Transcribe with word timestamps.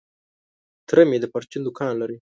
تره 0.87 1.01
مي 1.09 1.17
د 1.21 1.25
پرچون 1.33 1.61
دوکان 1.63 1.93
لري. 2.01 2.17